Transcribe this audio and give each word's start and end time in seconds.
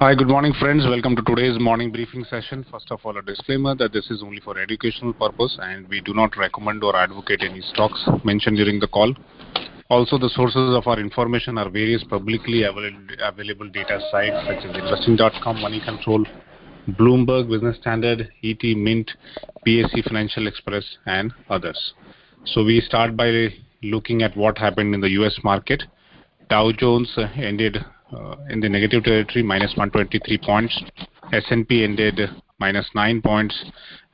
Hi, 0.00 0.14
good 0.14 0.28
morning, 0.28 0.52
friends. 0.60 0.84
Welcome 0.86 1.16
to 1.16 1.22
today's 1.22 1.58
morning 1.58 1.90
briefing 1.90 2.22
session. 2.30 2.64
First 2.70 2.92
of 2.92 3.00
all, 3.02 3.18
a 3.18 3.22
disclaimer 3.22 3.74
that 3.74 3.92
this 3.92 4.08
is 4.12 4.22
only 4.22 4.38
for 4.38 4.56
educational 4.56 5.12
purpose 5.12 5.58
and 5.60 5.88
we 5.88 6.00
do 6.00 6.14
not 6.14 6.36
recommend 6.36 6.84
or 6.84 6.94
advocate 6.94 7.42
any 7.42 7.60
stocks 7.62 8.00
mentioned 8.22 8.58
during 8.58 8.78
the 8.78 8.86
call. 8.86 9.12
Also, 9.90 10.16
the 10.16 10.28
sources 10.28 10.76
of 10.76 10.86
our 10.86 11.00
information 11.00 11.58
are 11.58 11.68
various 11.68 12.04
publicly 12.04 12.62
available 12.62 13.68
data 13.70 13.98
sites 14.12 14.36
such 14.46 14.70
as 14.70 14.76
investing.com, 14.76 15.60
Money 15.60 15.80
Control, 15.84 16.24
Bloomberg, 16.90 17.50
Business 17.50 17.76
Standard, 17.78 18.30
ET, 18.44 18.62
Mint, 18.76 19.10
PSE 19.66 20.04
Financial 20.04 20.46
Express, 20.46 20.84
and 21.06 21.32
others. 21.50 21.94
So 22.44 22.62
we 22.62 22.80
start 22.82 23.16
by 23.16 23.48
looking 23.82 24.22
at 24.22 24.36
what 24.36 24.58
happened 24.58 24.94
in 24.94 25.00
the 25.00 25.10
U.S. 25.18 25.40
market. 25.42 25.82
Dow 26.48 26.70
Jones 26.70 27.12
ended 27.34 27.78
in 28.50 28.60
the 28.60 28.68
negative 28.68 29.04
territory, 29.04 29.42
minus 29.42 29.76
123 29.76 30.38
points. 30.38 30.82
S&P 31.32 31.84
ended 31.84 32.20
minus 32.58 32.88
9 32.94 33.22
points. 33.22 33.64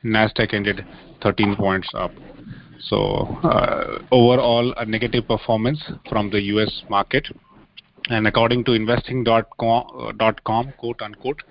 Nasdaq 0.05 0.53
ended 0.53 0.85
13 1.23 1.57
points 1.57 1.89
up. 1.95 2.13
So 2.81 2.99
uh, 3.43 3.99
overall, 4.11 4.75
a 4.77 4.85
negative 4.85 5.27
performance 5.27 5.83
from 6.09 6.31
the 6.31 6.41
U.S. 6.43 6.83
market. 6.91 7.27
And 8.11 8.27
according 8.27 8.65
to 8.65 8.73
investing.com, 8.73 9.53
quote 10.79 11.03
unquote, 11.03 11.43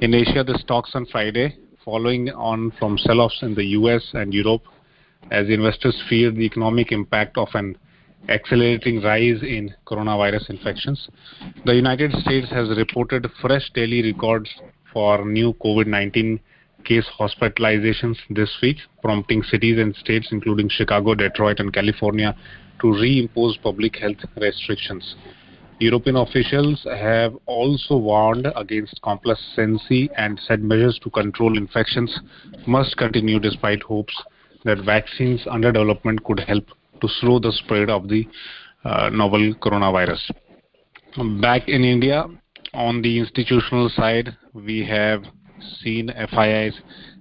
in 0.00 0.14
Asia, 0.14 0.42
the 0.42 0.58
stocks 0.58 0.92
on 0.94 1.04
Friday, 1.06 1.58
following 1.84 2.30
on 2.30 2.72
from 2.78 2.96
sell-offs 2.96 3.40
in 3.42 3.54
the 3.54 3.64
U.S. 3.64 4.02
and 4.14 4.32
Europe, 4.32 4.62
as 5.30 5.48
investors 5.50 6.02
fear 6.08 6.30
the 6.30 6.40
economic 6.40 6.90
impact 6.92 7.36
of 7.36 7.48
an 7.52 7.76
accelerating 8.28 9.02
rise 9.02 9.42
in 9.42 9.74
coronavirus 9.86 10.50
infections. 10.50 11.08
The 11.64 11.74
United 11.74 12.12
States 12.12 12.48
has 12.50 12.68
reported 12.76 13.26
fresh 13.40 13.70
daily 13.74 14.02
records 14.02 14.48
for 14.92 15.24
new 15.24 15.54
COVID-19 15.54 16.40
case 16.84 17.06
hospitalizations 17.18 18.16
this 18.30 18.50
week, 18.62 18.78
prompting 19.02 19.42
cities 19.42 19.78
and 19.78 19.94
states 19.96 20.28
including 20.30 20.68
Chicago, 20.68 21.14
Detroit 21.14 21.60
and 21.60 21.72
California 21.72 22.36
to 22.80 22.86
reimpose 22.86 23.60
public 23.62 23.96
health 23.96 24.16
restrictions. 24.36 25.14
European 25.78 26.16
officials 26.16 26.84
have 26.84 27.34
also 27.46 27.96
warned 27.96 28.46
against 28.56 29.00
complacency 29.02 30.10
and 30.16 30.38
said 30.46 30.62
measures 30.62 30.98
to 31.02 31.10
control 31.10 31.56
infections 31.56 32.20
must 32.66 32.96
continue 32.98 33.40
despite 33.40 33.82
hopes 33.82 34.14
that 34.64 34.84
vaccines 34.84 35.40
under 35.50 35.72
development 35.72 36.22
could 36.24 36.40
help 36.40 36.64
to 37.00 37.08
slow 37.20 37.38
the 37.38 37.52
spread 37.52 37.90
of 37.90 38.08
the 38.08 38.26
uh, 38.84 39.08
novel 39.10 39.54
coronavirus. 39.54 40.30
Back 41.40 41.68
in 41.68 41.84
India, 41.84 42.24
on 42.72 43.02
the 43.02 43.18
institutional 43.18 43.88
side, 43.88 44.36
we 44.54 44.84
have 44.86 45.24
seen 45.82 46.08
FIIs 46.08 46.74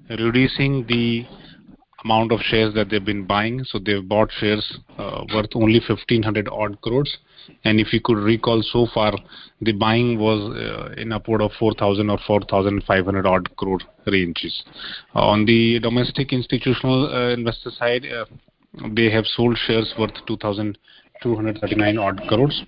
reducing 0.09 0.85
the 0.87 1.25
amount 2.03 2.31
of 2.31 2.39
shares 2.41 2.73
that 2.73 2.89
they've 2.89 3.03
been 3.03 3.25
buying. 3.25 3.63
So 3.63 3.79
they've 3.79 4.07
bought 4.07 4.31
shares 4.39 4.79
uh, 4.97 5.25
worth 5.33 5.49
only 5.55 5.81
1500 5.85 6.47
odd 6.49 6.79
crores. 6.81 7.17
And 7.63 7.79
if 7.79 7.91
you 7.93 7.99
could 8.03 8.17
recall 8.17 8.61
so 8.61 8.87
far, 8.93 9.13
the 9.61 9.71
buying 9.73 10.19
was 10.19 10.55
uh, 10.55 11.01
in 11.01 11.11
upward 11.11 11.41
of 11.41 11.51
4000 11.59 12.09
or 12.09 12.19
4500 12.25 13.25
odd 13.25 13.55
crore 13.55 13.79
ranges. 14.05 14.63
Uh, 15.15 15.27
on 15.27 15.45
the 15.45 15.79
domestic 15.79 16.31
institutional 16.31 17.13
uh, 17.13 17.33
investor 17.33 17.71
side, 17.71 18.05
uh, 18.05 18.25
they 18.95 19.09
have 19.09 19.25
sold 19.25 19.57
shares 19.57 19.93
worth 19.97 20.13
2,239 20.27 21.97
odd 21.97 22.21
crores. 22.27 22.63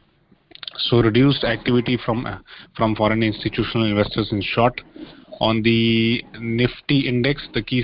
So 0.78 1.02
reduced 1.02 1.44
activity 1.44 1.98
from 2.04 2.26
uh, 2.26 2.38
from 2.76 2.96
foreign 2.96 3.24
institutional 3.24 3.88
investors 3.88 4.30
in 4.32 4.42
short. 4.42 4.82
On 5.40 5.62
the 5.62 6.24
Nifty 6.40 7.08
index, 7.08 7.48
the 7.54 7.62
key 7.62 7.84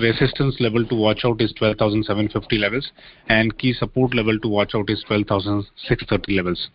resistance 0.00 0.56
level 0.58 0.84
to 0.86 0.94
watch 0.94 1.24
out 1.24 1.40
is 1.40 1.52
12,750 1.52 2.58
levels 2.58 2.90
and 3.28 3.56
key 3.58 3.72
support 3.72 4.14
level 4.14 4.38
to 4.40 4.48
watch 4.48 4.74
out 4.74 4.88
is 4.90 5.02
12,630 5.06 6.34
levels. 6.34 6.68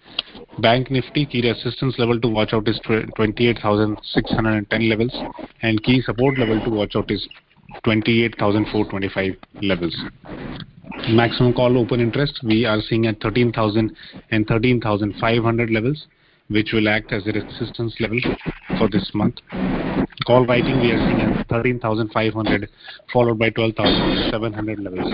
Bank 0.60 0.92
Nifty 0.92 1.26
key 1.26 1.42
resistance 1.42 1.96
level 1.98 2.20
to 2.20 2.28
watch 2.28 2.54
out 2.54 2.68
is 2.68 2.80
28,610 3.16 4.90
levels 4.90 5.14
and 5.62 5.84
key 5.84 6.02
support 6.02 6.38
level 6.38 6.64
to 6.64 6.70
watch 6.70 6.96
out 6.96 7.10
is 7.12 7.28
28,425 7.84 9.36
levels. 9.62 9.96
Maximum 11.10 11.54
call 11.54 11.78
open 11.78 12.00
interest 12.00 12.40
we 12.44 12.66
are 12.66 12.82
seeing 12.82 13.06
at 13.08 13.22
13,000 13.22 13.96
and 14.32 14.48
13,500 14.48 15.70
levels, 15.70 16.08
which 16.50 16.72
will 16.74 16.90
act 16.90 17.12
as 17.12 17.26
a 17.28 17.32
resistance 17.32 17.96
level 18.00 18.20
for 18.78 18.90
this 18.90 19.10
month. 19.14 19.36
Call 20.26 20.46
writing 20.46 20.80
we 20.82 20.92
are 20.92 21.00
seeing 21.08 21.22
at 21.22 21.48
13,500 21.48 22.70
followed 23.14 23.40
by 23.40 23.50
12,700 23.50 24.80
levels. 24.80 25.14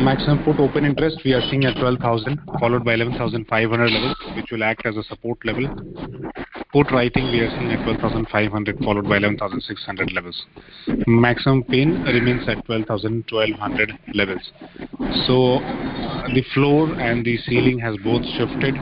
Maximum 0.00 0.44
put 0.44 0.60
open 0.60 0.84
interest 0.84 1.20
we 1.24 1.32
are 1.32 1.42
seeing 1.50 1.64
at 1.64 1.76
12,000 1.76 2.40
followed 2.60 2.84
by 2.84 2.94
11,500 2.94 3.90
levels, 3.90 4.16
which 4.36 4.46
will 4.52 4.62
act 4.62 4.86
as 4.86 4.96
a 4.96 5.02
support 5.02 5.44
level 5.44 5.66
Put 6.70 6.90
writing 6.92 7.30
we 7.30 7.40
are 7.40 7.48
seeing 7.48 7.72
at 7.72 7.82
12,500 7.82 8.78
followed 8.80 9.08
by 9.08 9.16
11,600 9.16 10.12
levels. 10.12 10.44
Maximum 11.06 11.64
pain 11.64 12.02
remains 12.02 12.46
at 12.46 12.62
12,1200 12.66 13.98
levels. 14.12 14.52
So 15.26 15.60
the 16.34 16.44
floor 16.52 16.92
and 17.00 17.24
the 17.24 17.38
ceiling 17.38 17.78
has 17.78 17.96
both 18.04 18.22
shifted, 18.36 18.74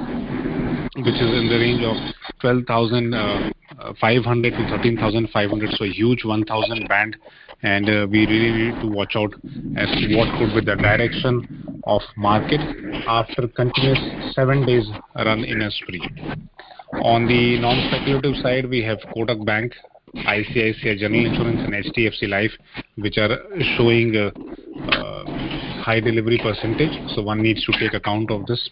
which 0.96 1.14
is 1.14 1.30
in 1.30 1.46
the 1.48 1.58
range 1.60 1.84
of 1.84 1.94
12,500 2.40 3.54
uh, 3.86 4.56
to 4.56 4.68
13,500. 4.68 5.70
So 5.74 5.84
a 5.84 5.88
huge 5.88 6.24
1,000 6.24 6.88
band, 6.88 7.16
and 7.62 7.88
uh, 7.88 8.08
we 8.10 8.26
really 8.26 8.50
need 8.50 8.80
to 8.80 8.88
watch 8.88 9.14
out 9.14 9.32
as 9.76 9.88
to 9.90 10.16
what 10.16 10.26
could 10.40 10.58
be 10.58 10.64
the 10.66 10.74
direction 10.74 11.80
of 11.84 12.02
market 12.16 12.60
after 13.06 13.46
continuous 13.46 14.34
seven 14.34 14.66
days 14.66 14.88
run 15.14 15.44
in 15.44 15.62
a 15.62 15.70
spree. 15.70 16.02
On 16.92 17.26
the 17.26 17.58
non-speculative 17.60 18.36
side, 18.42 18.68
we 18.68 18.82
have 18.82 18.98
Kotak 19.14 19.44
Bank, 19.44 19.72
ICICI 20.14 20.98
General 20.98 21.26
Insurance, 21.26 21.60
and 21.60 21.74
HDFC 21.74 22.28
Life, 22.28 22.52
which 22.96 23.18
are 23.18 23.38
showing 23.76 24.14
a, 24.16 24.26
a 24.28 25.82
high 25.82 26.00
delivery 26.00 26.38
percentage. 26.42 26.92
So 27.14 27.22
one 27.22 27.42
needs 27.42 27.64
to 27.66 27.72
take 27.78 27.94
account 27.94 28.30
of 28.30 28.46
this. 28.46 28.70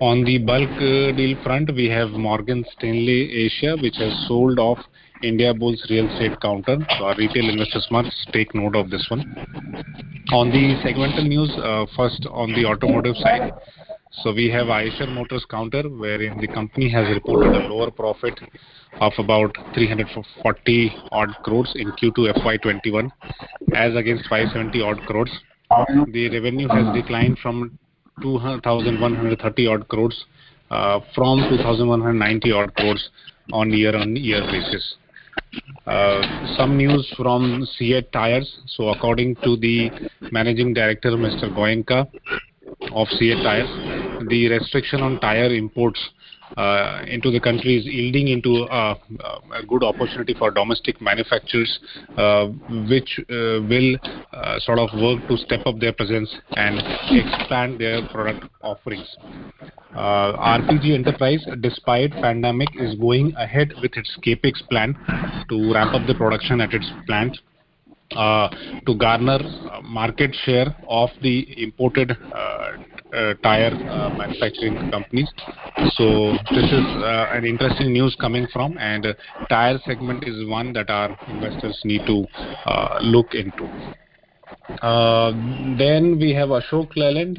On 0.00 0.24
the 0.24 0.38
bulk 0.38 0.70
uh, 0.76 1.16
deal 1.16 1.36
front, 1.42 1.74
we 1.74 1.88
have 1.88 2.10
Morgan 2.10 2.64
Stanley 2.76 3.32
Asia, 3.46 3.76
which 3.80 3.96
has 3.96 4.12
sold 4.28 4.58
off 4.58 4.78
Indiabulls 5.22 5.88
real 5.88 6.10
estate 6.10 6.40
counter. 6.40 6.78
So 6.98 7.04
our 7.04 7.16
retail 7.16 7.48
investors 7.48 7.86
must 7.90 8.12
take 8.32 8.54
note 8.54 8.76
of 8.76 8.90
this 8.90 9.06
one. 9.08 9.20
On 10.32 10.50
the 10.50 10.76
segmental 10.84 11.26
news, 11.26 11.50
uh, 11.58 11.86
first 11.96 12.26
on 12.30 12.52
the 12.52 12.64
automotive 12.66 13.16
side, 13.16 13.52
so 14.12 14.32
we 14.32 14.50
have 14.50 14.66
Eicher 14.66 15.08
Motors 15.08 15.44
counter, 15.50 15.82
wherein 15.88 16.38
the 16.38 16.48
company 16.48 16.90
has 16.90 17.08
reported 17.08 17.54
a 17.54 17.66
lower 17.68 17.90
profit 17.90 18.38
of 19.00 19.12
about 19.18 19.56
340 19.74 20.94
odd 21.10 21.30
crores 21.42 21.72
in 21.76 21.90
Q2 21.92 22.34
FY21, 22.42 23.10
as 23.74 23.96
against 23.96 24.28
570 24.28 24.82
odd 24.82 25.00
crores. 25.06 25.30
The 26.08 26.28
revenue 26.30 26.68
has 26.68 26.94
declined 26.94 27.38
from 27.38 27.78
2,130 28.20 29.66
odd 29.66 29.88
crores 29.88 30.24
uh, 30.70 31.00
from 31.14 31.38
2,190 31.48 32.52
odd 32.52 32.74
crores 32.74 33.10
on 33.52 33.70
year-on-year 33.70 34.42
basis. 34.42 34.96
Uh, 35.86 36.54
some 36.56 36.76
news 36.76 37.12
from 37.16 37.66
CEAT 37.76 38.12
Tires. 38.12 38.60
So 38.66 38.88
according 38.88 39.36
to 39.36 39.56
the 39.56 39.90
managing 40.30 40.74
director, 40.74 41.10
Mr. 41.12 41.52
Goenka 41.54 42.08
of 42.92 43.08
CEAT 43.08 43.42
Tires, 43.42 43.68
the 44.28 44.48
restriction 44.48 45.00
on 45.00 45.20
tire 45.20 45.52
imports 45.54 46.00
uh, 46.56 47.02
into 47.06 47.30
the 47.30 47.40
country 47.40 47.78
is 47.78 47.86
yielding 47.86 48.28
into 48.28 48.64
uh, 48.64 48.94
a 49.54 49.64
good 49.66 49.82
opportunity 49.82 50.34
for 50.34 50.50
domestic 50.50 51.00
manufacturers, 51.00 51.78
uh, 52.16 52.46
which 52.90 53.18
uh, 53.20 53.62
will 53.68 53.96
uh, 54.32 54.58
sort 54.60 54.78
of 54.78 54.88
work 55.00 55.26
to 55.28 55.36
step 55.36 55.60
up 55.66 55.78
their 55.78 55.92
presence 55.92 56.34
and 56.56 56.78
expand 57.10 57.80
their 57.80 58.06
product 58.08 58.44
offerings. 58.62 59.16
Uh, 59.94 60.36
RPG 60.36 60.94
Enterprise, 60.94 61.44
despite 61.60 62.10
pandemic, 62.12 62.68
is 62.78 62.94
going 62.96 63.32
ahead 63.36 63.72
with 63.80 63.92
its 63.96 64.16
capex 64.24 64.66
plan 64.68 64.94
to 65.48 65.72
ramp 65.72 65.94
up 65.94 66.06
the 66.06 66.14
production 66.14 66.60
at 66.60 66.72
its 66.72 66.90
plant. 67.06 67.36
to 68.86 68.94
garner 68.98 69.38
market 69.82 70.34
share 70.44 70.76
of 70.86 71.08
the 71.22 71.46
imported 71.62 72.10
uh, 72.12 72.71
Uh, 73.12 73.34
tire 73.42 73.74
uh, 73.90 74.08
manufacturing 74.16 74.90
companies. 74.90 75.28
So 75.96 76.32
this 76.50 76.64
is 76.64 76.86
uh, 77.04 77.28
an 77.30 77.44
interesting 77.44 77.92
news 77.92 78.16
coming 78.18 78.46
from, 78.50 78.78
and 78.78 79.04
uh, 79.04 79.12
tire 79.50 79.78
segment 79.84 80.24
is 80.26 80.48
one 80.48 80.72
that 80.72 80.88
our 80.88 81.14
investors 81.28 81.78
need 81.84 82.06
to 82.06 82.24
uh, 82.64 83.00
look 83.02 83.34
into. 83.34 83.68
Then 85.76 86.18
we 86.18 86.32
have 86.32 86.48
Ashok 86.48 86.96
Leyland, 86.96 87.38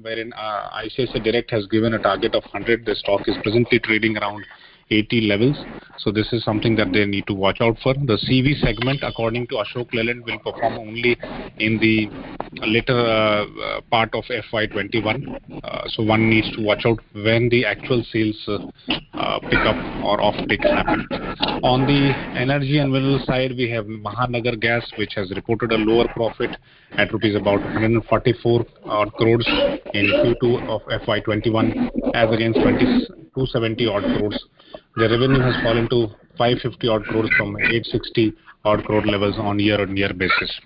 wherein 0.00 0.32
ICICI 0.32 1.24
Direct 1.24 1.50
has 1.50 1.66
given 1.66 1.94
a 1.94 1.98
target 1.98 2.36
of 2.36 2.44
100. 2.44 2.86
The 2.86 2.94
stock 2.94 3.22
is 3.26 3.34
presently 3.42 3.80
trading 3.80 4.16
around 4.16 4.44
80 4.92 5.22
levels. 5.22 5.56
So 5.98 6.12
this 6.12 6.32
is 6.32 6.44
something 6.44 6.76
that 6.76 6.92
they 6.92 7.04
need 7.04 7.26
to 7.26 7.34
watch 7.34 7.60
out 7.60 7.78
for. 7.82 7.94
The 7.94 8.18
CV 8.28 8.60
segment, 8.60 9.00
according 9.02 9.48
to 9.48 9.56
Ashok 9.56 9.92
Leyland, 9.92 10.24
will 10.24 10.38
perform 10.38 10.78
only 10.78 11.18
in 11.58 11.78
the 11.78 12.08
later 12.52 12.98
uh, 12.98 13.44
uh 13.44 13.80
part 13.90 14.14
of 14.14 14.24
FY21. 14.24 15.62
Uh, 15.62 15.82
so 15.88 16.02
one 16.02 16.28
needs 16.28 16.50
to 16.56 16.62
watch 16.62 16.82
out 16.84 16.98
when 17.12 17.48
the 17.48 17.64
actual 17.64 18.02
sales 18.12 18.36
pick 19.48 19.60
up 19.60 19.76
or 20.04 20.20
off 20.20 20.34
take 20.48 20.62
happen. 20.62 21.06
On 21.62 21.86
the 21.86 22.12
energy 22.38 22.78
and 22.78 22.92
mineral 22.92 23.20
side, 23.24 23.52
we 23.56 23.70
have 23.70 23.86
Mahanagar 23.86 24.58
Gas, 24.60 24.84
which 24.98 25.12
has 25.14 25.30
reported 25.34 25.72
a 25.72 25.76
lower 25.76 26.08
profit 26.14 26.50
at 26.92 27.12
rupees 27.12 27.36
about 27.36 27.60
144 27.60 28.66
odd 28.84 29.12
crores 29.14 29.46
in 29.94 30.06
Q2 30.06 30.68
of 30.68 30.82
FY21 31.02 31.90
as 32.14 32.32
against 32.32 32.58
270 32.58 33.86
odd 33.86 34.02
crores. 34.02 34.44
The 34.96 35.08
revenue 35.08 35.40
has 35.40 35.54
fallen 35.62 35.88
to 35.90 36.08
550 36.36 36.88
odd 36.88 37.04
crores 37.04 37.30
from 37.36 37.56
860 37.56 38.32
odd 38.64 38.84
crore 38.84 39.06
levels 39.06 39.36
on 39.38 39.58
year-on-year 39.58 40.14
basis. 40.14 40.60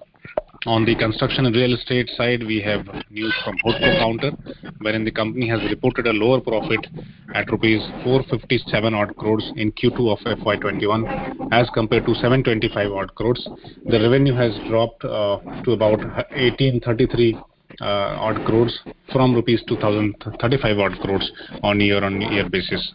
On 0.67 0.83
the 0.87 0.95
construction 0.95 1.45
and 1.45 1.55
real 1.55 1.75
estate 1.75 2.09
side, 2.17 2.43
we 2.43 2.59
have 2.63 2.87
news 3.11 3.35
from 3.45 3.55
HUDCO 3.59 3.99
Counter, 3.99 4.31
wherein 4.79 5.05
the 5.05 5.11
company 5.11 5.47
has 5.47 5.61
reported 5.69 6.07
a 6.07 6.13
lower 6.13 6.41
profit 6.41 6.87
at 7.35 7.51
rupees 7.51 7.83
457 8.03 8.95
odd 8.95 9.15
crores 9.17 9.53
in 9.57 9.73
Q2 9.73 10.11
of 10.11 10.39
FY21 10.39 11.49
as 11.53 11.69
compared 11.75 12.07
to 12.07 12.15
725 12.15 12.93
odd 12.93 13.15
crores. 13.15 13.47
The 13.85 14.01
revenue 14.01 14.35
has 14.35 14.55
dropped 14.67 15.05
uh, 15.05 15.39
to 15.65 15.73
about 15.73 15.99
1833 16.33 17.37
uh, 17.81 17.85
odd 17.85 18.47
crores 18.47 18.81
from 19.13 19.35
rupees 19.35 19.63
2035 19.69 20.79
odd 20.79 20.99
crores 21.01 21.31
on 21.63 21.79
year-on-year 21.79 22.49
basis. 22.49 22.93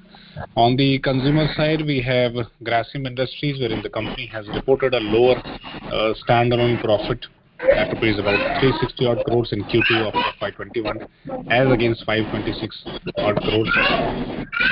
On 0.55 0.75
the 0.75 0.97
consumer 0.99 1.47
side, 1.55 1.85
we 1.85 2.01
have 2.01 2.31
Grasim 2.63 3.05
Industries, 3.05 3.59
wherein 3.59 3.83
the 3.83 3.89
company 3.89 4.25
has 4.27 4.47
reported 4.47 4.95
a 4.95 4.99
lower 4.99 5.35
uh, 5.35 6.13
standalone 6.25 6.81
profit 6.81 7.25
at 7.61 7.93
rupees 7.93 8.19
about 8.19 8.37
360 8.59 9.05
odd 9.05 9.23
crores 9.25 9.51
in 9.51 9.63
Q2 9.63 10.07
of 10.07 10.13
FY21 10.39 11.07
as 11.51 11.71
against 11.71 12.05
526 12.05 12.83
odd 13.17 13.35
crores. 13.37 13.69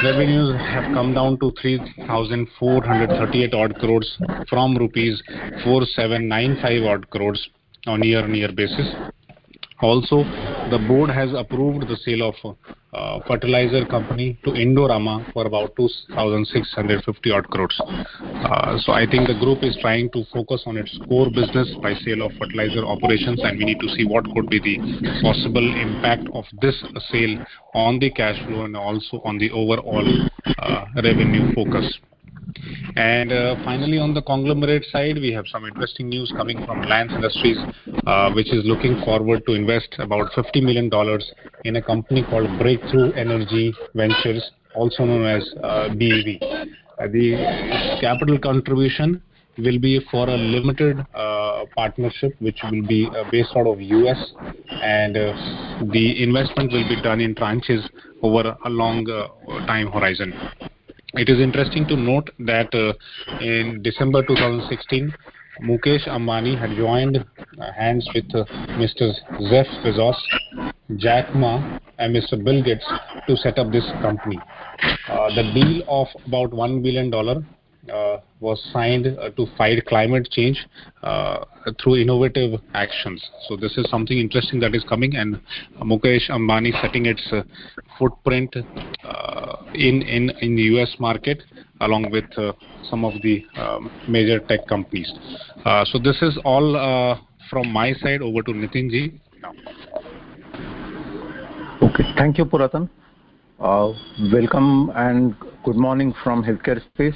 Revenues 0.04 0.56
have 0.60 0.94
come 0.94 1.14
down 1.14 1.40
to 1.40 1.52
3,438 1.62 3.54
odd 3.54 3.76
crores 3.76 4.18
from 4.50 4.78
rupees 4.78 5.22
4795 5.64 6.84
odd 6.84 7.10
crores 7.10 7.50
on 7.86 8.04
year-on-year 8.04 8.52
basis. 8.54 8.88
Also, 9.80 10.24
the 10.70 10.80
board 10.88 11.10
has 11.10 11.30
approved 11.34 11.88
the 11.88 11.96
sale 11.98 12.30
of 12.30 12.58
uh, 12.94 13.20
fertilizer 13.28 13.86
company 13.86 14.38
to 14.44 14.52
Indorama 14.52 15.32
for 15.34 15.46
about 15.46 15.76
2,650 15.78 17.32
odd 17.32 17.48
crores. 17.50 17.80
Uh, 17.84 18.78
so 18.80 18.92
I 18.92 19.06
think 19.10 19.28
the 19.28 19.38
group 19.40 19.64
is 19.64 19.78
trying 19.82 20.10
to 20.12 20.24
focus 20.34 20.64
on 20.66 20.78
its 20.78 20.98
core 21.08 21.30
business 21.30 21.70
by 21.82 21.94
sale 21.96 22.24
of 22.26 22.32
fertilizer 22.40 22.84
operations, 22.86 23.40
and 23.44 23.58
we 23.58 23.66
need 23.66 23.80
to 23.80 23.90
see 23.90 24.06
what 24.06 24.26
could 24.34 24.50
be 24.50 24.60
the 24.60 24.78
possible 25.22 25.68
impact 25.76 26.28
of 26.34 26.46
this 26.62 26.76
sale 27.12 27.38
on 27.74 28.00
the 28.00 28.10
cash 28.12 28.38
flow 28.48 28.66
and 28.66 28.76
also 28.76 29.22
on 29.24 29.38
the 29.38 29.52
overall 29.52 30.08
uh, 30.60 30.86
revenue 30.96 31.54
focus. 31.54 32.00
And 32.96 33.32
uh, 33.32 33.56
finally, 33.64 33.98
on 34.00 34.14
the 34.14 34.22
conglomerate 34.22 34.86
side, 34.92 35.18
we 35.18 35.32
have 35.34 35.46
some 35.48 35.66
interesting 35.66 36.10
news 36.10 36.32
coming 36.36 36.66
from 36.66 36.82
Reliance 36.82 37.12
Industries, 37.14 37.58
uh, 38.06 38.32
which 38.32 38.52
is 38.52 38.66
looking 38.66 39.02
forward 39.04 39.46
to 39.46 39.54
invest 39.54 39.96
about 40.00 40.32
$50 40.32 40.64
million 40.64 40.90
in 41.64 41.76
a 41.76 41.82
company 41.82 42.24
called 42.30 42.48
Breakthrough 42.60 43.12
Energy 43.14 43.74
Ventures, 43.94 44.52
also 44.76 45.06
known 45.06 45.26
as 45.26 45.44
uh, 45.64 45.90
BEV. 45.90 46.40
The 47.12 47.98
capital 48.02 48.40
contribution 48.40 49.22
will 49.58 49.80
be 49.80 50.00
for 50.12 50.30
a 50.30 50.38
limited 50.38 51.06
uh, 51.14 51.66
partnership 51.76 52.36
which 52.40 52.60
will 52.72 52.86
be 52.86 53.08
uh, 53.16 53.24
based 53.32 53.50
out 53.56 53.68
of 53.68 53.82
US 53.82 54.34
and 54.70 55.18
uh, 55.18 55.34
the 55.92 56.24
investment 56.24 56.72
will 56.72 56.88
be 56.88 57.02
done 57.02 57.20
in 57.20 57.34
tranches 57.36 57.88
over 58.22 58.56
a 58.66 58.70
long 58.70 59.06
time 59.68 59.92
horizon. 59.92 60.34
It 61.18 61.30
is 61.30 61.40
interesting 61.40 61.88
to 61.88 61.96
note 61.96 62.30
that 62.38 62.72
uh, 62.76 62.94
in 63.42 63.82
December 63.82 64.22
2016, 64.22 65.12
Mukesh 65.64 66.08
Ambani 66.08 66.56
had 66.56 66.78
joined 66.78 67.26
hands 67.76 68.08
with 68.14 68.26
uh, 68.36 68.46
Mr. 68.78 69.14
Jeff 69.50 69.66
Bezos, 69.84 70.16
Jack 70.98 71.34
Ma, 71.34 71.80
and 71.98 72.16
Mr. 72.16 72.44
Bill 72.44 72.62
Gates 72.62 72.86
to 73.28 73.36
set 73.36 73.58
up 73.58 73.72
this 73.72 73.84
company. 74.00 74.38
Uh, 75.10 75.34
the 75.34 75.52
deal 75.56 75.82
of 75.88 76.06
about 76.28 76.52
$1 76.52 76.84
billion 76.84 77.12
uh, 77.12 78.18
was 78.40 78.62
signed 78.72 79.08
uh, 79.08 79.32
to 79.32 79.48
fight 79.58 79.84
climate 79.88 80.30
change 80.30 80.68
uh, 81.02 81.44
through 81.82 81.96
innovative 81.96 82.62
actions. 82.76 83.28
So 83.48 83.56
this 83.56 83.76
is 83.76 83.90
something 83.90 84.20
interesting 84.20 84.60
that 84.60 84.76
is 84.76 84.84
coming, 84.88 85.16
and 85.16 85.40
Mukesh 85.82 86.30
Ambani 86.30 86.80
setting 86.80 87.08
its 87.08 87.28
footprint 87.98 88.56
in 89.74 90.02
in 90.02 90.30
in 90.42 90.56
the 90.56 90.64
U.S. 90.74 90.96
market 91.00 91.44
along 91.82 92.10
with 92.12 92.26
uh, 92.38 92.54
some 92.90 93.06
of 93.06 93.14
the 93.22 93.46
um, 93.58 93.92
major 94.08 94.40
tech 94.40 94.68
companies. 94.68 95.12
Uh, 95.66 95.86
so 95.86 96.00
this 96.00 96.22
is 96.22 96.38
all 96.44 96.76
uh, 96.76 97.20
from 97.50 97.72
my 97.72 97.94
side. 97.94 98.22
Over 98.22 98.42
to 98.44 98.52
Nitinji 98.52 99.20
now. 99.42 99.54
Okay. 101.82 102.04
Thank 102.18 102.38
you, 102.38 102.46
Puratan. 102.46 102.90
Welcome 103.60 104.92
and 104.96 105.36
good 105.64 105.76
morning 105.76 106.14
from 106.24 106.44
healthcare 106.44 106.82
space. 106.94 107.16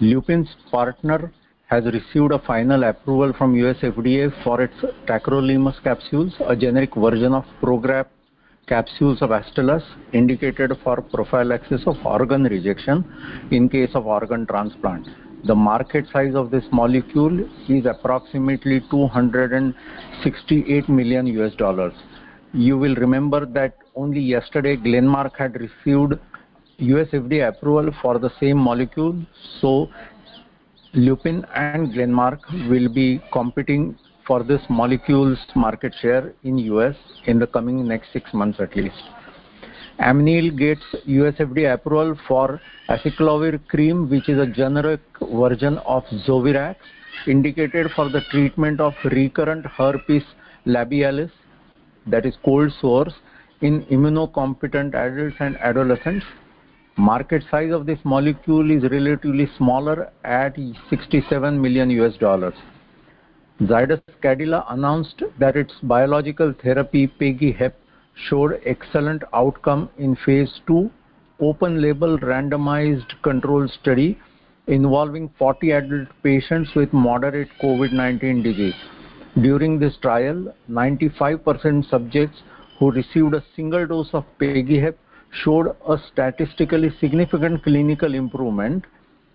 Lupin's 0.00 0.48
partner 0.70 1.32
has 1.66 1.84
received 1.84 2.32
a 2.32 2.38
final 2.38 2.84
approval 2.84 3.32
from 3.36 3.54
US 3.56 3.76
FDA 3.82 4.32
for 4.42 4.62
its 4.62 4.74
tacrolimus 5.06 5.82
capsules, 5.82 6.32
a 6.46 6.56
generic 6.56 6.94
version 6.94 7.34
of 7.34 7.44
Prograf 7.62 8.06
capsules 8.68 9.22
of 9.22 9.30
Astellas 9.30 9.82
indicated 10.12 10.72
for 10.84 11.00
prophylaxis 11.00 11.86
of 11.86 11.96
organ 12.04 12.44
rejection 12.44 13.04
in 13.50 13.68
case 13.68 13.90
of 13.94 14.06
organ 14.06 14.46
transplant. 14.46 15.08
The 15.44 15.54
market 15.54 16.06
size 16.12 16.34
of 16.34 16.50
this 16.50 16.64
molecule 16.72 17.40
is 17.68 17.86
approximately 17.86 18.80
268 18.90 20.88
million 20.88 21.26
US 21.26 21.54
dollars. 21.54 21.92
You 22.52 22.76
will 22.78 22.94
remember 22.96 23.46
that 23.46 23.74
only 23.94 24.20
yesterday 24.20 24.76
Glenmark 24.76 25.36
had 25.36 25.60
received 25.60 26.14
US 26.78 27.08
FDA 27.08 27.48
approval 27.48 27.92
for 28.02 28.18
the 28.18 28.30
same 28.40 28.58
molecule. 28.58 29.20
So 29.60 29.88
Lupin 30.94 31.44
and 31.54 31.92
Glenmark 31.92 32.40
will 32.68 32.88
be 32.88 33.20
competing 33.32 33.96
for 34.28 34.42
this 34.44 34.60
molecule's 34.68 35.38
market 35.56 35.94
share 36.00 36.34
in 36.44 36.58
US 36.58 36.94
in 37.26 37.38
the 37.38 37.46
coming 37.46 37.88
next 37.88 38.12
six 38.12 38.32
months 38.34 38.60
at 38.60 38.76
least. 38.76 39.02
Amneal 39.98 40.56
gets 40.56 40.84
US 41.06 41.34
FDA 41.46 41.72
approval 41.74 42.16
for 42.28 42.60
acyclovir 42.88 43.58
cream, 43.68 44.08
which 44.08 44.28
is 44.28 44.38
a 44.38 44.46
generic 44.46 45.00
version 45.20 45.78
of 45.78 46.04
Zovirax, 46.26 46.76
indicated 47.26 47.90
for 47.96 48.08
the 48.08 48.20
treatment 48.30 48.80
of 48.80 48.92
recurrent 49.04 49.66
herpes 49.66 50.22
labialis, 50.66 51.32
that 52.06 52.24
is 52.24 52.34
cold 52.44 52.70
sores, 52.80 53.14
in 53.62 53.82
immunocompetent 53.86 54.94
adults 54.94 55.36
and 55.40 55.56
adolescents 55.56 56.24
market 56.98 57.44
size 57.48 57.70
of 57.72 57.86
this 57.86 57.98
molecule 58.04 58.70
is 58.72 58.82
relatively 58.90 59.48
smaller 59.56 60.10
at 60.24 60.56
67 60.90 61.60
million 61.60 61.90
US 61.90 62.16
dollars. 62.16 62.54
Zydus 63.62 64.00
Cadila 64.22 64.64
announced 64.72 65.20
that 65.40 65.56
its 65.56 65.72
biological 65.82 66.54
therapy 66.62 67.08
PEGI-HEP 67.08 67.74
showed 68.14 68.60
excellent 68.64 69.24
outcome 69.34 69.90
in 69.98 70.14
phase 70.24 70.60
2 70.68 70.88
open 71.40 71.82
label 71.82 72.16
randomized 72.18 73.20
control 73.22 73.66
study 73.66 74.16
involving 74.68 75.28
40 75.40 75.72
adult 75.72 76.08
patients 76.22 76.70
with 76.76 76.92
moderate 76.92 77.48
COVID-19 77.60 78.44
disease. 78.44 78.76
During 79.42 79.80
this 79.80 79.96
trial, 80.02 80.54
95% 80.70 81.90
subjects 81.90 82.38
who 82.78 82.92
received 82.92 83.34
a 83.34 83.42
single 83.56 83.88
dose 83.88 84.10
of 84.12 84.24
PEGI-HEP 84.40 84.96
showed 85.42 85.74
a 85.88 85.98
statistically 86.12 86.90
significant 87.00 87.64
clinical 87.64 88.14
improvement 88.14 88.84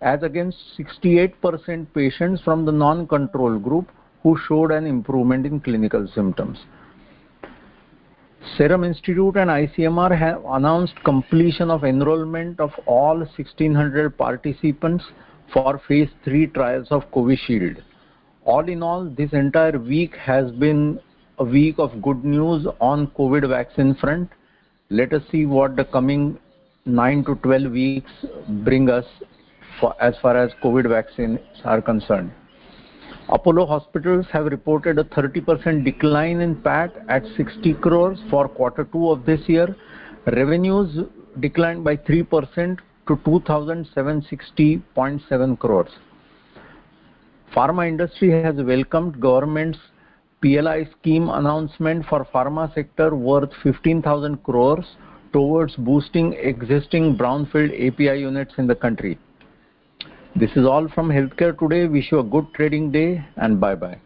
as 0.02 0.24
against 0.24 0.58
68% 0.80 1.88
patients 1.94 2.42
from 2.42 2.64
the 2.64 2.72
non-control 2.72 3.60
group 3.60 3.90
who 4.24 4.38
showed 4.48 4.72
an 4.72 4.88
improvement 4.88 5.46
in 5.46 5.60
clinical 5.60 6.08
symptoms. 6.16 6.58
Serum 8.58 8.84
Institute 8.84 9.38
and 9.38 9.50
ICMR 9.50 10.18
have 10.18 10.44
announced 10.46 10.96
completion 11.04 11.70
of 11.70 11.84
enrollment 11.84 12.60
of 12.60 12.72
all 12.88 13.18
1600 13.18 14.18
participants 14.18 15.04
for 15.54 15.80
phase 15.88 16.10
3 16.24 16.48
trials 16.48 16.88
of 16.90 17.04
Covishield. 17.12 17.82
All 18.46 18.68
in 18.68 18.82
all, 18.82 19.06
this 19.06 19.32
entire 19.34 19.78
week 19.78 20.16
has 20.16 20.52
been 20.52 21.00
a 21.38 21.44
week 21.44 21.76
of 21.78 22.02
good 22.02 22.26
news 22.26 22.66
on 22.82 23.08
COVID 23.18 23.48
vaccine 23.48 23.96
front 23.96 24.30
let 24.90 25.12
us 25.12 25.24
see 25.32 25.46
what 25.48 25.76
the 25.76 25.86
coming 25.86 26.38
9 26.86 27.24
to 27.26 27.36
12 27.36 27.72
weeks 27.72 28.12
bring 28.64 28.90
us 28.90 29.06
for, 29.80 29.96
as 30.00 30.14
far 30.22 30.38
as 30.38 30.52
COVID 30.64 30.88
vaccines 30.88 31.40
are 31.64 31.82
concerned. 31.82 32.32
Apollo 33.30 33.68
hospitals 33.68 34.26
have 34.34 34.46
reported 34.46 35.00
a 35.00 35.06
30% 35.06 35.86
decline 35.86 36.42
in 36.42 36.62
PAT 36.62 36.94
at 37.08 37.24
60 37.38 37.76
crores 37.76 38.20
for 38.30 38.50
quarter 38.50 38.84
two 38.84 39.10
of 39.10 39.26
this 39.26 39.40
year. 39.48 39.74
Revenues 40.26 41.06
declined 41.40 41.86
by 41.86 41.96
3% 41.96 42.80
to 43.08 43.16
2,760.7 43.16 45.60
crores. 45.60 45.92
Pharma 47.56 47.88
industry 47.88 48.30
has 48.42 48.56
welcomed 48.58 49.22
government's 49.22 49.80
PLI 50.42 50.90
scheme 51.00 51.30
announcement 51.30 52.06
for 52.08 52.26
pharma 52.34 52.74
sector 52.74 53.16
worth 53.16 53.52
15,000 53.64 54.44
crores 54.44 54.98
towards 55.32 55.74
boosting 55.78 56.34
existing 56.34 57.16
brownfield 57.18 57.72
API 57.88 58.20
units 58.20 58.52
in 58.58 58.68
the 58.68 58.76
country. 58.76 59.18
This 60.36 60.50
is 60.56 60.66
all 60.66 60.88
from 60.90 61.10
Healthcare 61.10 61.58
Today. 61.60 61.86
Wish 61.86 62.12
you 62.12 62.18
a 62.18 62.24
good 62.24 62.52
trading 62.56 62.92
day 62.92 63.24
and 63.36 63.62
bye-bye. 63.62 64.00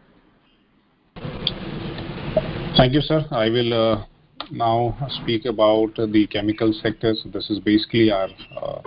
Thank 2.75 2.91
you, 2.91 2.99
sir. 2.99 3.25
I 3.31 3.47
will 3.47 3.73
uh, 3.73 4.05
now 4.51 4.97
speak 5.21 5.45
about 5.45 5.95
the 5.95 6.27
chemical 6.29 6.73
sectors. 6.83 7.25
This 7.31 7.49
is 7.49 7.59
basically 7.59 8.11
our 8.11 8.27
uh, 8.61 8.81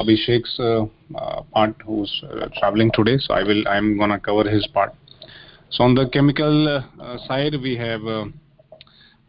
Abhishek's 0.00 0.58
uh, 0.58 0.86
uh, 1.16 1.42
part 1.52 1.76
who's 1.86 2.10
uh, 2.28 2.48
traveling 2.58 2.90
today. 2.94 3.16
So 3.18 3.32
I 3.32 3.44
will 3.44 3.66
I'm 3.68 3.96
gonna 3.96 4.18
cover 4.18 4.50
his 4.50 4.66
part. 4.74 4.92
So 5.70 5.84
on 5.84 5.94
the 5.94 6.08
chemical 6.08 6.82
side, 7.28 7.54
we 7.62 7.76
have 7.76 8.00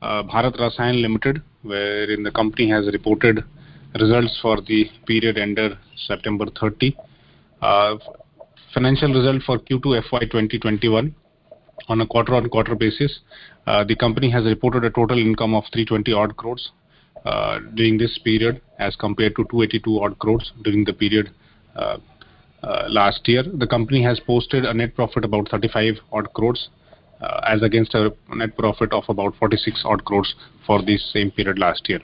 Bharat 0.02 0.58
Rasayan 0.60 1.04
Limited, 1.04 1.44
wherein 1.62 2.24
the 2.24 2.32
company 2.32 2.68
has 2.72 2.88
reported 2.88 3.44
results 4.00 4.40
for 4.42 4.60
the 4.60 4.90
period 5.06 5.38
ended 5.38 5.78
September 6.08 6.48
30. 6.60 6.98
Financial 8.74 9.14
result 9.14 9.44
for 9.46 9.60
Q2 9.60 10.10
FY 10.10 10.20
2021 10.20 11.16
on 11.90 12.02
a 12.02 12.08
quarter-on-quarter 12.08 12.76
basis. 12.76 13.20
the 13.66 13.96
company 14.00 14.30
has 14.30 14.46
reported 14.46 14.84
a 14.84 14.90
total 14.90 15.18
income 15.18 15.54
of 15.54 15.64
320 15.74 16.14
odd 16.14 16.36
crores 16.38 16.72
uh, 17.26 17.60
during 17.76 17.98
this 17.98 18.20
period 18.22 18.62
as 18.80 18.98
compared 18.98 19.34
to 19.38 19.46
282 19.50 20.04
odd 20.04 20.20
crores 20.20 20.52
during 20.64 20.84
the 20.84 20.92
period 20.92 21.30
uh, 21.78 21.98
uh, 22.64 22.86
last 22.90 23.26
year. 23.30 23.44
The 23.44 23.66
company 23.66 24.04
has 24.04 24.20
posted 24.20 24.66
a 24.66 24.74
net 24.74 24.94
profit 24.94 25.24
about 25.24 25.48
35 25.50 25.96
odd 26.12 26.34
crores 26.34 26.70
as 27.48 27.62
against 27.62 27.94
a 27.94 28.14
net 28.36 28.58
profit 28.58 28.92
of 28.92 29.06
about 29.08 29.34
46 29.38 29.84
odd 29.86 30.04
crores 30.04 30.36
for 30.68 30.82
the 30.82 30.98
same 30.98 31.32
period 31.32 31.58
last 31.58 31.88
year. 31.88 32.02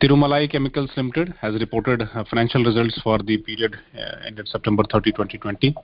Thirumalai 0.00 0.48
Chemicals 0.50 0.90
Limited 0.96 1.34
has 1.40 1.54
reported 1.54 2.08
financial 2.30 2.64
results 2.64 3.00
for 3.02 3.18
the 3.18 3.36
period 3.38 3.76
ended 4.24 4.46
September 4.46 4.84
30, 4.92 5.10
2020. 5.10 5.74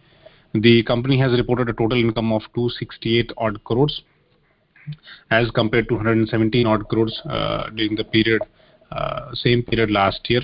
The 0.55 0.85
company 0.85 1.19
has 1.19 1.33
reported 1.33 1.69
a 1.69 1.73
total 1.73 1.99
income 1.99 2.33
of 2.33 2.43
268 2.55 3.33
odd 3.39 3.65
crores 3.65 4.03
as 5.33 5.51
compared 5.51 5.89
to 5.89 5.95
117 5.95 6.65
odd 6.65 6.87
crores 6.89 7.21
uh, 7.29 7.71
during 7.71 7.97
the 7.97 8.05
period 8.05 8.43
uh, 8.93 9.35
same 9.35 9.65
period 9.65 9.91
last 9.91 10.21
year. 10.31 10.43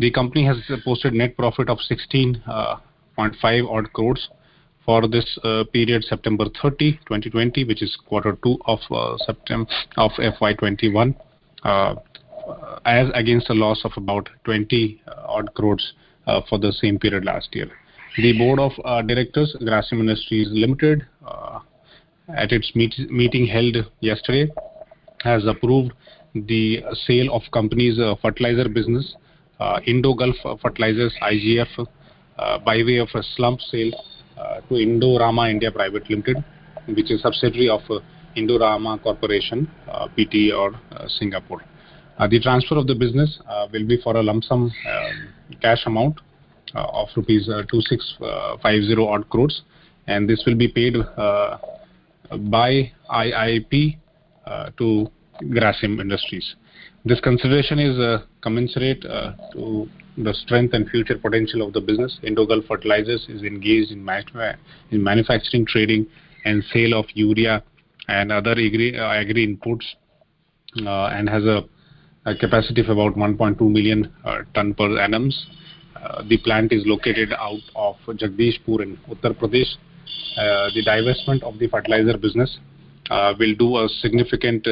The 0.00 0.10
company 0.10 0.44
has 0.46 0.56
posted 0.84 1.12
net 1.12 1.36
profit 1.36 1.68
of 1.68 1.78
16.5 1.88 2.42
uh, 2.48 3.68
odd 3.70 3.92
crores 3.92 4.28
for 4.84 5.06
this 5.06 5.38
period 5.72 6.02
September 6.02 6.46
30, 6.60 6.98
2020, 7.06 7.64
which 7.64 7.80
is 7.80 7.96
quarter 8.08 8.36
two 8.42 8.58
of 8.66 8.80
September 9.24 9.70
of 9.96 10.10
FY21, 10.18 11.14
as 12.84 13.08
against 13.14 13.50
a 13.50 13.54
loss 13.54 13.84
of 13.84 13.92
about 13.96 14.28
20 14.44 15.02
odd 15.26 15.52
crores 15.54 15.94
for 16.48 16.58
the 16.58 16.72
same 16.72 16.98
period 16.98 17.24
last 17.24 17.48
year. 17.54 17.70
The 18.16 18.36
board 18.38 18.58
of 18.60 18.72
directors, 19.06 19.56
Grasim 19.60 20.00
Industries 20.00 20.48
Limited, 20.50 21.06
at 22.28 22.52
its 22.52 22.72
meet 22.74 22.94
meeting 23.10 23.46
held 23.46 23.76
yesterday 24.00 24.50
has 25.22 25.44
approved 25.46 25.92
the 26.34 26.82
sale 27.06 27.32
of 27.32 27.42
company's 27.52 27.98
uh, 27.98 28.14
fertilizer 28.20 28.68
business, 28.68 29.14
uh, 29.60 29.80
Indo-Gulf 29.86 30.36
Fertilizers 30.60 31.14
IGF, 31.22 31.86
uh, 32.38 32.58
by 32.58 32.76
way 32.78 32.98
of 32.98 33.08
a 33.14 33.22
slump 33.36 33.60
sale 33.60 33.92
uh, 34.36 34.60
to 34.62 34.74
Indorama 34.74 35.50
India 35.50 35.70
Private 35.70 36.08
Limited, 36.10 36.44
which 36.88 37.10
is 37.10 37.22
subsidiary 37.22 37.68
of 37.68 37.80
uh, 37.88 38.00
Indorama 38.36 39.00
Corporation, 39.02 39.70
uh, 39.88 40.08
PT 40.08 40.52
or 40.52 40.72
Singapore. 41.08 41.62
The 42.30 42.40
transfer 42.40 42.76
of 42.76 42.86
the 42.86 42.94
business 42.94 43.38
will 43.72 43.86
be 43.86 44.00
for 44.02 44.16
a 44.16 44.22
lump 44.22 44.44
sum 44.44 44.62
um, 44.64 45.28
cash 45.60 45.82
amount 45.86 46.20
of 46.74 47.08
rupees 47.16 47.46
2650 47.46 48.96
odd 49.02 49.28
crores, 49.28 49.62
and 50.06 50.28
this 50.28 50.42
will 50.46 50.56
be 50.56 50.68
paid 50.68 50.94
by 52.50 52.90
IIP 53.10 53.98
uh, 54.46 54.70
to 54.78 55.10
Grasim 55.42 56.00
Industries. 56.00 56.54
This 57.04 57.20
consideration 57.20 57.78
is 57.78 57.98
uh, 57.98 58.24
commensurate 58.42 59.04
uh, 59.04 59.32
to 59.52 59.88
the 60.16 60.32
strength 60.32 60.74
and 60.74 60.88
future 60.88 61.18
potential 61.18 61.66
of 61.66 61.72
the 61.72 61.80
business. 61.80 62.18
Indo-Gulf 62.22 62.64
Fertilizers 62.66 63.26
is 63.28 63.42
engaged 63.42 63.90
in, 63.90 64.08
in, 64.90 65.02
manufacturing, 65.02 65.66
trading, 65.66 66.06
and 66.44 66.62
sale 66.72 66.94
of 66.94 67.06
urea 67.14 67.62
and 68.08 68.30
other 68.30 68.52
agri, 68.52 68.98
uh, 68.98 69.12
inputs, 69.24 69.84
uh, 70.86 71.06
and 71.06 71.28
has 71.28 71.44
a, 71.44 71.64
a, 72.24 72.34
capacity 72.34 72.80
of 72.80 72.88
about 72.88 73.14
1.2 73.16 73.60
million 73.70 74.12
uh, 74.24 74.38
ton 74.54 74.74
per 74.74 74.98
annum. 74.98 75.30
the 76.28 76.38
plant 76.38 76.72
is 76.72 76.82
located 76.86 77.32
out 77.32 77.64
of 77.74 77.96
Jagdishpur 78.06 78.82
in 78.82 78.98
Uttar 79.08 79.32
Pradesh, 79.34 79.76
uh, 80.36 80.68
the 80.74 80.84
divestment 80.84 81.42
of 81.42 81.58
the 81.58 81.68
fertilizer 81.68 82.18
business 82.18 82.58
uh, 83.10 83.34
will 83.38 83.54
do 83.54 83.76
a 83.78 83.88
significant 84.00 84.66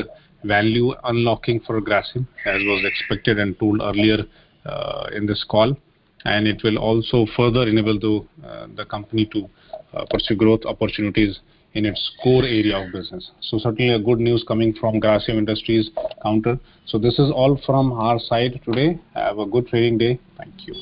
value 0.44 0.92
unlocking 1.04 1.60
for 1.60 1.80
Grasim, 1.80 2.26
as 2.46 2.60
was 2.64 2.84
expected 2.84 3.38
and 3.38 3.58
told 3.58 3.80
earlier 3.80 4.24
uh, 4.66 5.06
in 5.14 5.26
this 5.26 5.44
call. 5.48 5.76
and 6.24 6.46
It 6.46 6.62
will 6.64 6.78
also 6.78 7.26
further 7.36 7.62
enable 7.62 7.98
the 7.98 8.84
company 8.86 9.26
to 9.26 9.48
pursue 10.10 10.36
growth 10.36 10.64
opportunities 10.64 11.40
in 11.74 11.86
its 11.86 12.12
core 12.22 12.44
area 12.44 12.76
of 12.78 12.92
business. 12.92 13.30
So 13.40 13.58
Certainly 13.58 13.94
a 13.94 13.98
good 13.98 14.20
news 14.20 14.44
coming 14.46 14.74
from 14.74 15.00
Grasim 15.00 15.38
Industries 15.38 15.90
counter. 16.22 16.58
So 16.86 16.98
This 16.98 17.18
is 17.18 17.30
all 17.30 17.60
from 17.64 17.92
our 17.92 18.18
side 18.18 18.60
today. 18.64 18.98
Have 19.14 19.38
a 19.38 19.46
good 19.46 19.68
trading 19.68 19.98
day. 19.98 20.20
Thank 20.36 20.66
you. 20.66 20.74